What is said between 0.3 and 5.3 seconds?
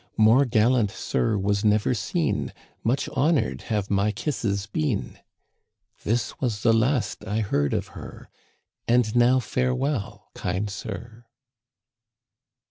gallant sir was never seen; Much honored have my kisses been."